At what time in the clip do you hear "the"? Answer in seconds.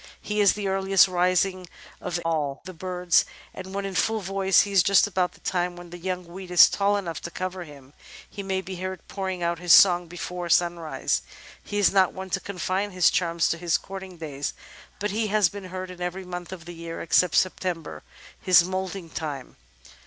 0.53-0.67, 2.63-2.73, 5.33-5.39, 5.91-5.99, 16.65-16.73